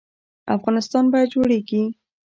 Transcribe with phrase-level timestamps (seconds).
[0.55, 1.81] افغانستان به جوړیږي؟